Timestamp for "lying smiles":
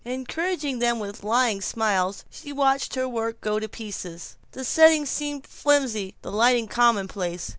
1.23-2.25